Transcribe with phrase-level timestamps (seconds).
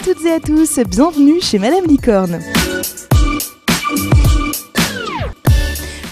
[0.00, 2.40] à toutes et à tous, bienvenue chez Madame Licorne.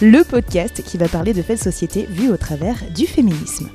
[0.02, 3.70] Le podcast qui va parler de faits de société vus au travers du féminisme.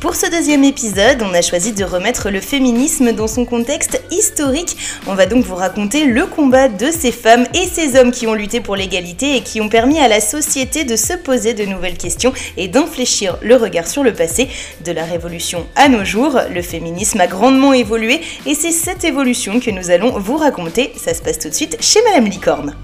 [0.00, 4.74] Pour ce deuxième épisode, on a choisi de remettre le féminisme dans son contexte historique.
[5.06, 8.32] On va donc vous raconter le combat de ces femmes et ces hommes qui ont
[8.32, 11.98] lutté pour l'égalité et qui ont permis à la société de se poser de nouvelles
[11.98, 14.48] questions et d'infléchir le regard sur le passé.
[14.86, 19.60] De la révolution à nos jours, le féminisme a grandement évolué et c'est cette évolution
[19.60, 20.94] que nous allons vous raconter.
[20.96, 22.74] Ça se passe tout de suite chez Madame Licorne.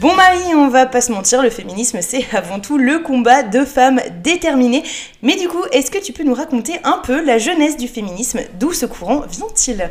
[0.00, 3.66] Bon Marie, on va pas se mentir, le féminisme c'est avant tout le combat de
[3.66, 4.82] femmes déterminées.
[5.20, 8.40] Mais du coup, est-ce que tu peux nous raconter un peu la jeunesse du féminisme?
[8.58, 9.90] D'où ce courant vient-il?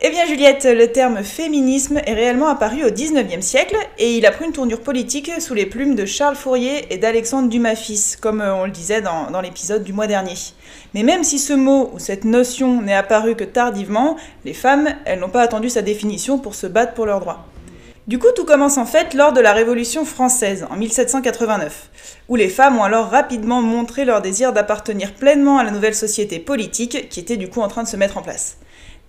[0.00, 4.30] Eh bien Juliette, le terme féminisme est réellement apparu au 19e siècle et il a
[4.30, 8.40] pris une tournure politique sous les plumes de Charles Fourier et d'Alexandre Dumas fils, comme
[8.40, 10.32] euh, on le disait dans, dans l'épisode du mois dernier.
[10.94, 15.20] Mais même si ce mot ou cette notion n'est apparu que tardivement, les femmes, elles
[15.20, 17.51] n'ont pas attendu sa définition pour se battre pour leurs droits.
[18.08, 21.90] Du coup, tout commence en fait lors de la Révolution française, en 1789,
[22.28, 26.40] où les femmes ont alors rapidement montré leur désir d'appartenir pleinement à la nouvelle société
[26.40, 28.56] politique qui était du coup en train de se mettre en place.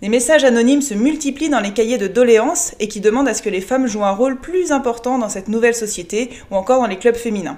[0.04, 3.42] Des messages anonymes se multiplient dans les cahiers de doléances et qui demandent à ce
[3.42, 6.88] que les femmes jouent un rôle plus important dans cette nouvelle société ou encore dans
[6.88, 7.58] les clubs féminins.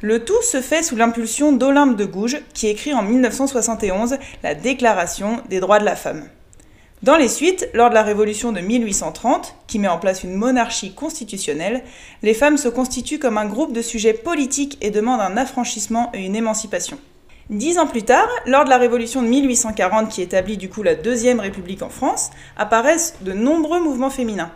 [0.00, 5.42] Le tout se fait sous l'impulsion d'Olympe de Gouges, qui écrit en 1971 la Déclaration
[5.48, 6.24] des droits de la femme.
[7.02, 10.94] Dans les suites, lors de la Révolution de 1830, qui met en place une monarchie
[10.94, 11.82] constitutionnelle,
[12.22, 16.24] les femmes se constituent comme un groupe de sujets politiques et demandent un affranchissement et
[16.24, 17.00] une émancipation.
[17.50, 20.94] Dix ans plus tard, lors de la Révolution de 1840 qui établit du coup la
[20.94, 24.52] Deuxième République en France, apparaissent de nombreux mouvements féminins.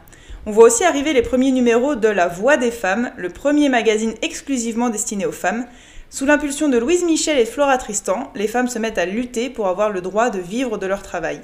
[0.47, 4.15] On voit aussi arriver les premiers numéros de La Voix des femmes, le premier magazine
[4.23, 5.67] exclusivement destiné aux femmes.
[6.11, 9.67] Sous l'impulsion de Louise Michel et Flora Tristan, les femmes se mettent à lutter pour
[9.67, 11.41] avoir le droit de vivre de leur travail.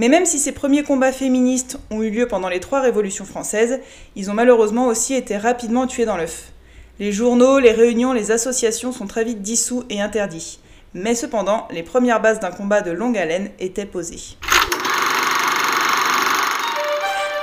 [0.00, 3.80] Mais même si ces premiers combats féministes ont eu lieu pendant les trois révolutions françaises,
[4.16, 6.52] ils ont malheureusement aussi été rapidement tués dans l'œuf.
[6.98, 10.58] Les journaux, les réunions, les associations sont très vite dissous et interdits.
[10.94, 14.38] Mais cependant, les premières bases d'un combat de longue haleine étaient posées.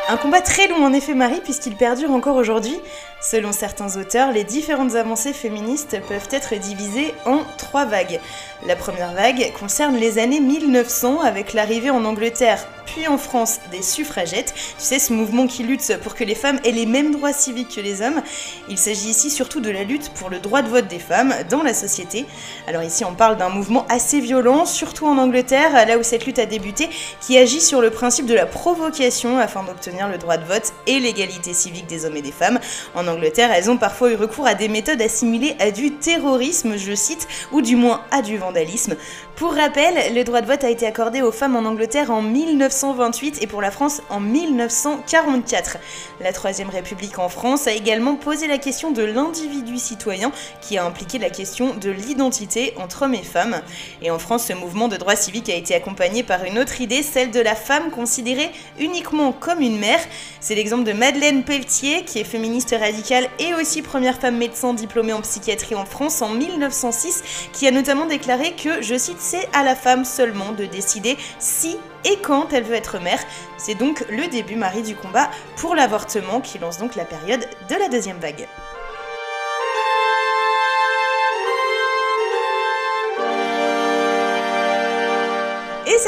[0.09, 2.79] Un combat très long en effet Marie puisqu'il perdure encore aujourd'hui.
[3.19, 8.19] Selon certains auteurs, les différentes avancées féministes peuvent être divisées en trois vagues.
[8.67, 13.81] La première vague concerne les années 1900 avec l'arrivée en Angleterre puis en France des
[13.81, 14.53] suffragettes.
[14.55, 17.75] Tu sais, ce mouvement qui lutte pour que les femmes aient les mêmes droits civiques
[17.75, 18.21] que les hommes.
[18.69, 21.63] Il s'agit ici surtout de la lutte pour le droit de vote des femmes dans
[21.63, 22.25] la société.
[22.67, 26.39] Alors ici, on parle d'un mouvement assez violent, surtout en Angleterre, là où cette lutte
[26.39, 26.89] a débuté,
[27.19, 30.99] qui agit sur le principe de la provocation afin d'obtenir le droit de vote et
[30.99, 32.59] l'égalité civique des hommes et des femmes.
[33.07, 37.27] Angleterre, elles ont parfois eu recours à des méthodes assimilées à du terrorisme, je cite,
[37.51, 38.95] ou du moins à du vandalisme.
[39.35, 43.43] Pour rappel, le droit de vote a été accordé aux femmes en Angleterre en 1928
[43.43, 45.77] et pour la France en 1944.
[46.21, 50.31] La Troisième République en France a également posé la question de l'individu citoyen
[50.61, 53.61] qui a impliqué la question de l'identité entre hommes et femmes.
[54.01, 57.03] Et en France, ce mouvement de droit civique a été accompagné par une autre idée,
[57.03, 59.99] celle de la femme considérée uniquement comme une mère.
[60.39, 62.96] C'est l'exemple de Madeleine Pelletier, qui est féministe radicale
[63.39, 68.05] et aussi première femme médecin diplômée en psychiatrie en France en 1906, qui a notamment
[68.05, 72.63] déclaré que, je cite, c'est à la femme seulement de décider si et quand elle
[72.63, 73.19] veut être mère.
[73.57, 77.75] C'est donc le début, Marie, du combat pour l'avortement qui lance donc la période de
[77.75, 78.47] la deuxième vague.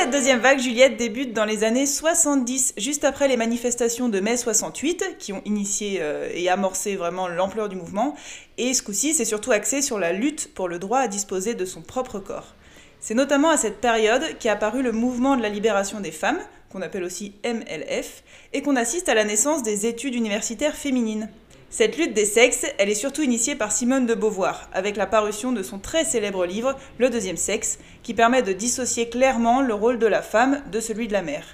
[0.09, 5.17] Deuxième vague, Juliette, débute dans les années 70, juste après les manifestations de mai 68,
[5.19, 8.15] qui ont initié euh, et amorcé vraiment l'ampleur du mouvement.
[8.57, 11.63] Et ce coup-ci, c'est surtout axé sur la lutte pour le droit à disposer de
[11.63, 12.55] son propre corps.
[12.99, 16.39] C'est notamment à cette période qu'est apparu le mouvement de la libération des femmes,
[16.71, 21.29] qu'on appelle aussi MLF, et qu'on assiste à la naissance des études universitaires féminines.
[21.71, 25.51] Cette lutte des sexes, elle est surtout initiée par Simone de Beauvoir, avec la parution
[25.51, 29.99] de son très célèbre livre Le deuxième sexe, qui permet de dissocier clairement le rôle
[29.99, 31.45] de la femme de celui de la mère.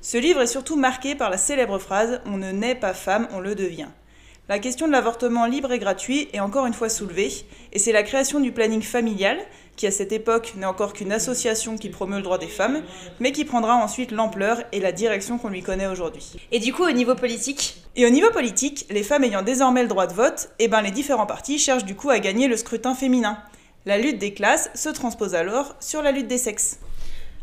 [0.00, 3.38] Ce livre est surtout marqué par la célèbre phrase On ne naît pas femme, on
[3.38, 3.88] le devient.
[4.50, 7.32] La question de l'avortement libre et gratuit est encore une fois soulevée,
[7.72, 9.38] et c'est la création du planning familial,
[9.76, 12.82] qui à cette époque n'est encore qu'une association qui promeut le droit des femmes,
[13.20, 16.32] mais qui prendra ensuite l'ampleur et la direction qu'on lui connaît aujourd'hui.
[16.50, 17.76] Et du coup, au niveau politique?
[17.94, 20.90] Et au niveau politique, les femmes ayant désormais le droit de vote, eh ben les
[20.90, 23.38] différents partis cherchent du coup à gagner le scrutin féminin.
[23.86, 26.80] La lutte des classes se transpose alors sur la lutte des sexes.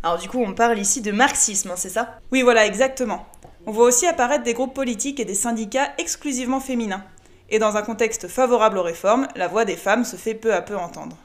[0.03, 2.19] Alors du coup, on parle ici de marxisme, hein, c'est ça?
[2.33, 3.25] Oui, voilà, exactement.
[3.69, 7.03] On voit aussi apparaître des groupes politiques et des syndicats exclusivement féminins.
[7.49, 10.61] Et dans un contexte favorable aux réformes, la voix des femmes se fait peu à
[10.61, 11.17] peu entendre.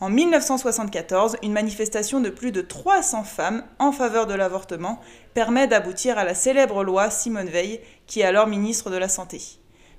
[0.00, 5.00] En 1974, une manifestation de plus de 300 femmes en faveur de l'avortement
[5.34, 9.42] permet d'aboutir à la célèbre loi Simone Veil, qui est alors ministre de la Santé.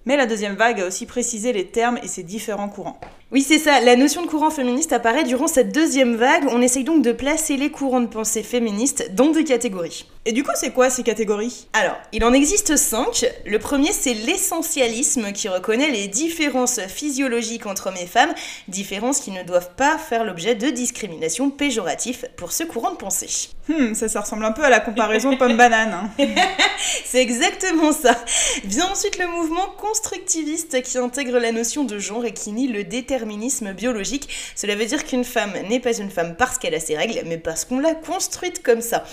[0.05, 2.99] Mais la deuxième vague a aussi précisé les termes et ses différents courants.
[3.31, 3.79] Oui, c'est ça.
[3.81, 6.47] La notion de courant féministe apparaît durant cette deuxième vague.
[6.49, 10.07] On essaye donc de placer les courants de pensée féministes dans des catégories.
[10.25, 11.67] Et du coup, c'est quoi ces catégories?
[11.73, 13.25] Alors, il en existe cinq.
[13.45, 18.33] Le premier, c'est l'essentialisme qui reconnaît les différences physiologiques entre hommes et femmes,
[18.69, 23.49] différences qui ne doivent pas faire l'objet de discrimination péjorative pour ce courant de pensée.
[23.67, 25.93] Hmm, ça, ça ressemble un peu à la comparaison pomme-banane.
[25.93, 26.09] Hein.
[27.05, 28.15] c'est exactement ça.
[28.63, 32.85] Vient ensuite le mouvement constructiviste qui intègre la notion de genre et qui nie le
[32.85, 34.29] déterminisme biologique.
[34.55, 37.37] Cela veut dire qu'une femme n'est pas une femme parce qu'elle a ses règles, mais
[37.37, 39.03] parce qu'on l'a construite comme ça.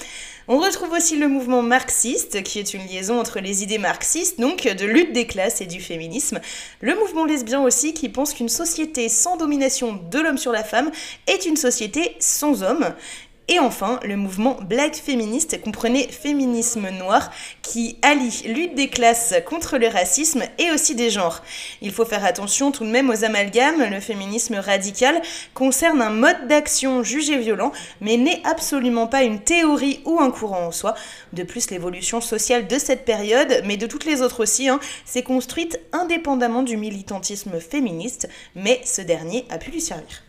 [0.52, 4.64] On retrouve aussi le mouvement marxiste, qui est une liaison entre les idées marxistes, donc
[4.68, 6.40] de lutte des classes et du féminisme.
[6.82, 10.90] Le mouvement lesbien aussi, qui pense qu'une société sans domination de l'homme sur la femme
[11.26, 12.84] est une société sans homme.
[13.52, 17.32] Et enfin, le mouvement Black féministe comprenait féminisme noir
[17.62, 21.42] qui allie lutte des classes contre le racisme et aussi des genres.
[21.82, 25.20] Il faut faire attention tout de même aux amalgames, le féminisme radical
[25.52, 30.66] concerne un mode d'action jugé violent mais n'est absolument pas une théorie ou un courant
[30.66, 30.94] en soi.
[31.32, 35.24] De plus, l'évolution sociale de cette période, mais de toutes les autres aussi, hein, s'est
[35.24, 40.22] construite indépendamment du militantisme féministe, mais ce dernier a pu lui servir.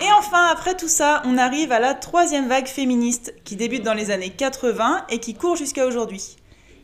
[0.00, 3.94] Et enfin, après tout ça, on arrive à la troisième vague féministe, qui débute dans
[3.94, 6.36] les années 80 et qui court jusqu'à aujourd'hui.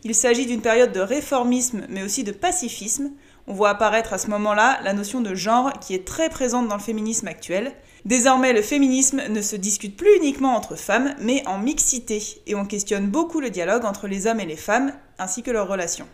[0.03, 3.13] Il s'agit d'une période de réformisme, mais aussi de pacifisme.
[3.47, 6.75] On voit apparaître à ce moment-là la notion de genre qui est très présente dans
[6.75, 7.73] le féminisme actuel.
[8.05, 12.67] Désormais, le féminisme ne se discute plus uniquement entre femmes, mais en mixité, et on
[12.67, 16.09] questionne beaucoup le dialogue entre les hommes et les femmes, ainsi que leurs relations.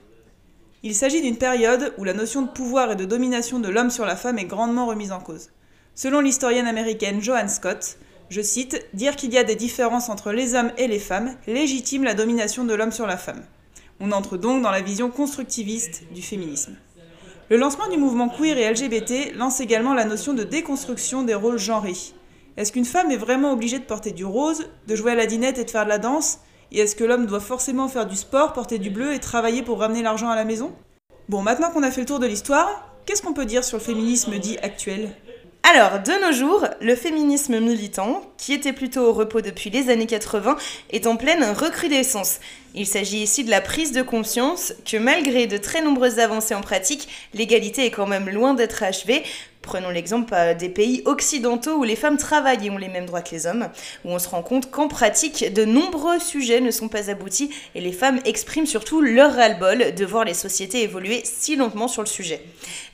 [0.83, 4.05] Il s'agit d'une période où la notion de pouvoir et de domination de l'homme sur
[4.05, 5.49] la femme est grandement remise en cause.
[5.95, 7.99] Selon l'historienne américaine Joanne Scott,
[8.31, 12.05] je cite, Dire qu'il y a des différences entre les hommes et les femmes légitime
[12.05, 13.43] la domination de l'homme sur la femme.
[13.99, 16.77] On entre donc dans la vision constructiviste du féminisme.
[17.51, 21.59] Le lancement du mouvement queer et LGBT lance également la notion de déconstruction des rôles
[21.59, 21.97] genrés.
[22.57, 25.59] Est-ce qu'une femme est vraiment obligée de porter du rose, de jouer à la dinette
[25.59, 26.39] et de faire de la danse?
[26.71, 29.81] Et est-ce que l'homme doit forcément faire du sport, porter du bleu et travailler pour
[29.81, 30.73] ramener l'argent à la maison?
[31.29, 33.83] Bon, maintenant qu'on a fait le tour de l'histoire, qu'est-ce qu'on peut dire sur le
[33.83, 35.17] féminisme dit actuel?
[35.73, 40.07] Alors, de nos jours, le féminisme militant, qui était plutôt au repos depuis les années
[40.07, 40.57] 80,
[40.91, 42.41] est en pleine recrudescence.
[42.75, 46.61] Il s'agit ici de la prise de conscience que malgré de très nombreuses avancées en
[46.61, 49.23] pratique, l'égalité est quand même loin d'être achevée,
[49.63, 53.21] Prenons l'exemple euh, des pays occidentaux où les femmes travaillent et ont les mêmes droits
[53.21, 53.69] que les hommes,
[54.07, 57.83] où on se rend compte qu'en pratique, de nombreux sujets ne sont pas aboutis et
[57.83, 62.09] les femmes expriment surtout leur ras-le-bol de voir les sociétés évoluer si lentement sur le
[62.09, 62.43] sujet.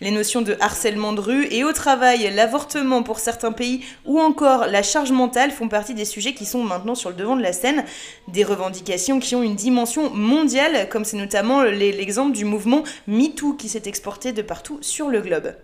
[0.00, 4.66] Les notions de harcèlement de rue et au travail, l'avortement pour certains pays ou encore
[4.66, 7.52] la charge mentale font partie des sujets qui sont maintenant sur le devant de la
[7.52, 7.84] scène,
[8.26, 13.68] des revendications qui ont une dimension mondiale, comme c'est notamment l'exemple du mouvement MeToo qui
[13.68, 15.54] s'est exporté de partout sur le globe.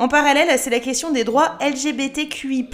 [0.00, 2.66] En parallèle, c'est la question des droits LGBTQI+,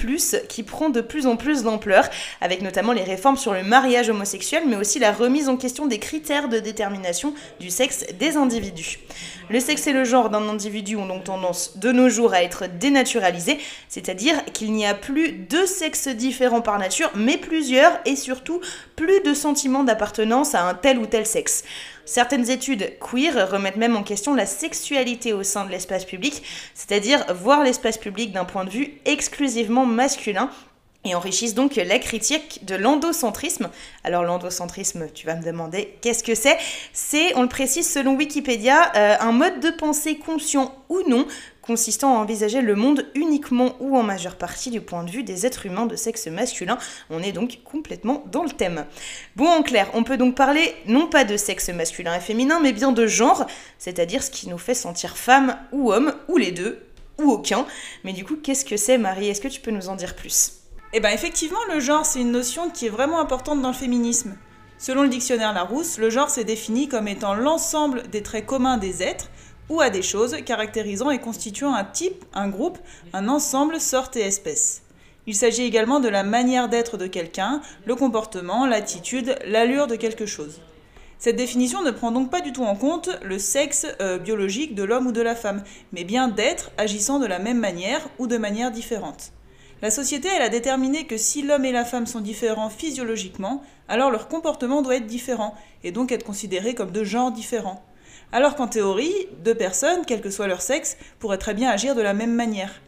[0.48, 2.08] qui prend de plus en plus d'ampleur,
[2.40, 5.98] avec notamment les réformes sur le mariage homosexuel, mais aussi la remise en question des
[5.98, 9.00] critères de détermination du sexe des individus.
[9.50, 12.68] Le sexe et le genre d'un individu ont donc tendance de nos jours à être
[12.78, 18.60] dénaturalisés, c'est-à-dire qu'il n'y a plus deux sexes différents par nature, mais plusieurs, et surtout
[18.94, 21.64] plus de sentiments d'appartenance à un tel ou tel sexe.
[22.06, 27.24] Certaines études queer remettent même en question la sexualité au sein de l'espace public, c'est-à-dire
[27.34, 30.50] voir l'espace public d'un point de vue exclusivement masculin
[31.04, 33.70] et enrichissent donc la critique de l'endocentrisme.
[34.04, 36.58] Alors l'endocentrisme, tu vas me demander qu'est-ce que c'est?
[36.92, 41.26] C'est, on le précise selon Wikipédia, euh, un mode de pensée conscient ou non
[41.66, 45.46] consistant à envisager le monde uniquement ou en majeure partie du point de vue des
[45.46, 46.78] êtres humains de sexe masculin.
[47.10, 48.86] On est donc complètement dans le thème.
[49.34, 52.72] Bon, en clair, on peut donc parler non pas de sexe masculin et féminin, mais
[52.72, 53.46] bien de genre,
[53.78, 56.82] c'est-à-dire ce qui nous fait sentir femme ou homme, ou les deux,
[57.18, 57.66] ou aucun.
[58.04, 59.28] Mais du coup, qu'est-ce que c'est, Marie?
[59.28, 60.52] Est-ce que tu peux nous en dire plus?
[60.92, 64.36] Eh bien, effectivement, le genre, c'est une notion qui est vraiment importante dans le féminisme.
[64.78, 69.02] Selon le dictionnaire Larousse, le genre s'est défini comme étant l'ensemble des traits communs des
[69.02, 69.30] êtres,
[69.68, 72.78] ou à des choses caractérisant et constituant un type, un groupe,
[73.12, 74.82] un ensemble, sorte et espèce.
[75.26, 80.26] Il s'agit également de la manière d'être de quelqu'un, le comportement, l'attitude, l'allure de quelque
[80.26, 80.60] chose.
[81.18, 84.84] Cette définition ne prend donc pas du tout en compte le sexe euh, biologique de
[84.84, 88.36] l'homme ou de la femme, mais bien d'être agissant de la même manière ou de
[88.36, 89.32] manière différente.
[89.82, 94.10] La société, elle a déterminé que si l'homme et la femme sont différents physiologiquement, alors
[94.10, 95.54] leur comportement doit être différent,
[95.84, 97.82] et donc être considéré comme de genres différents.
[98.32, 102.02] Alors qu'en théorie, deux personnes, quel que soit leur sexe, pourraient très bien agir de
[102.02, 102.80] la même manière.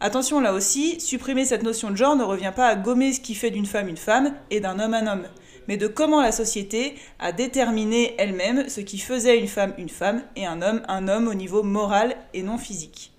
[0.00, 3.34] Attention là aussi, supprimer cette notion de genre ne revient pas à gommer ce qui
[3.34, 5.24] fait d'une femme une femme et d'un homme un homme,
[5.66, 10.22] mais de comment la société a déterminé elle-même ce qui faisait une femme une femme
[10.36, 13.12] et un homme un homme au niveau moral et non physique.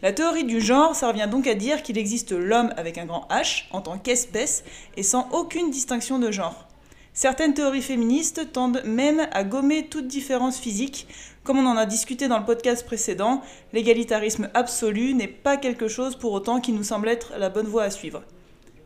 [0.00, 3.26] La théorie du genre, ça revient donc à dire qu'il existe l'homme avec un grand
[3.30, 4.64] H en tant qu'espèce
[4.96, 6.68] et sans aucune distinction de genre.
[7.16, 11.06] Certaines théories féministes tendent même à gommer toute différence physique.
[11.44, 13.40] Comme on en a discuté dans le podcast précédent,
[13.72, 17.84] l'égalitarisme absolu n'est pas quelque chose pour autant qui nous semble être la bonne voie
[17.84, 18.24] à suivre.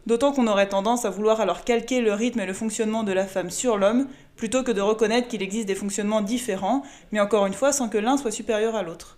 [0.05, 3.27] D'autant qu'on aurait tendance à vouloir alors calquer le rythme et le fonctionnement de la
[3.27, 4.07] femme sur l'homme,
[4.37, 6.83] plutôt que de reconnaître qu'il existe des fonctionnements différents,
[7.13, 9.17] mais encore une fois sans que l'un soit supérieur à l'autre.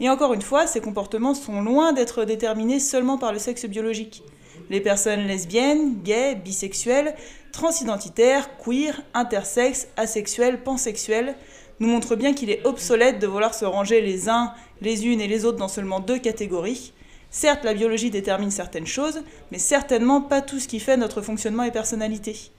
[0.00, 4.22] Et encore une fois, ces comportements sont loin d'être déterminés seulement par le sexe biologique.
[4.68, 7.14] Les personnes lesbiennes, gays, bisexuelles,
[7.52, 11.36] transidentitaires, queer, intersexes, asexuels, pansexuels
[11.80, 15.28] nous montrent bien qu'il est obsolète de vouloir se ranger les uns, les unes et
[15.28, 16.92] les autres dans seulement deux catégories.
[17.30, 21.64] Certes, la biologie détermine certaines choses, mais certainement pas tout ce qui fait notre fonctionnement
[21.64, 22.50] et personnalité.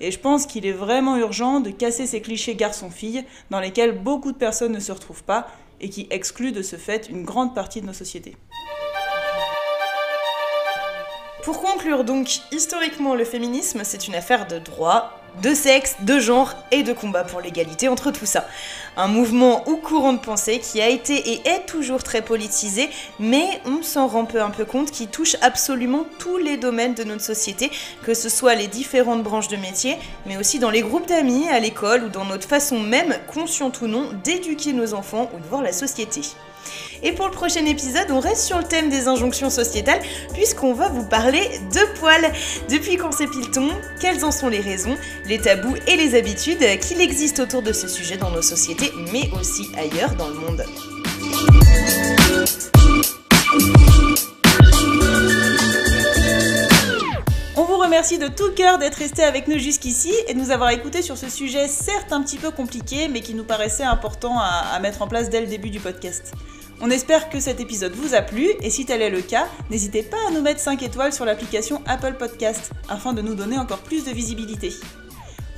[0.00, 4.32] Et je pense qu'il est vraiment urgent de casser ces clichés garçon-fille dans lesquels beaucoup
[4.32, 5.48] de personnes ne se retrouvent pas
[5.80, 8.36] et qui excluent de ce fait une grande partie de nos sociétés.
[11.42, 16.54] Pour conclure donc, historiquement le féminisme c'est une affaire de droit, de sexe, de genre
[16.70, 18.46] et de combat pour l'égalité entre tout ça.
[18.98, 23.46] Un mouvement ou courant de pensée qui a été et est toujours très politisé, mais
[23.64, 27.24] on s'en rend peu un peu compte qui touche absolument tous les domaines de notre
[27.24, 27.70] société,
[28.02, 31.58] que ce soit les différentes branches de métier, mais aussi dans les groupes d'amis, à
[31.58, 35.62] l'école ou dans notre façon même, consciente ou non, d'éduquer nos enfants ou de voir
[35.62, 36.20] la société.
[37.02, 40.00] Et pour le prochain épisode, on reste sur le thème des injonctions sociétales,
[40.34, 41.40] puisqu'on va vous parler
[41.72, 42.30] de poils.
[42.68, 47.40] Depuis quand s'épile-t-on Quelles en sont les raisons, les tabous et les habitudes qu'il existe
[47.40, 50.64] autour de ce sujet dans nos sociétés, mais aussi ailleurs dans le monde
[57.56, 60.70] On vous remercie de tout cœur d'être resté avec nous jusqu'ici et de nous avoir
[60.70, 64.64] écoutés sur ce sujet certes un petit peu compliqué mais qui nous paraissait important à,
[64.74, 66.32] à mettre en place dès le début du podcast.
[66.82, 70.02] On espère que cet épisode vous a plu et si tel est le cas, n'hésitez
[70.02, 73.80] pas à nous mettre 5 étoiles sur l'application Apple Podcast afin de nous donner encore
[73.80, 74.72] plus de visibilité.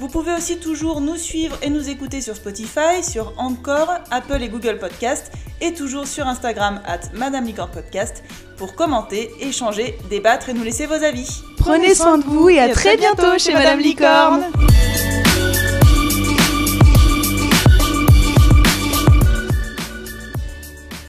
[0.01, 4.49] Vous pouvez aussi toujours nous suivre et nous écouter sur Spotify, sur Encore, Apple et
[4.49, 8.25] Google Podcast et toujours sur Instagram at Madame Licorne Podcast
[8.57, 11.43] pour commenter, échanger, débattre et nous laisser vos avis.
[11.57, 14.47] Prenez soin de vous et à très bientôt chez Madame Licorne.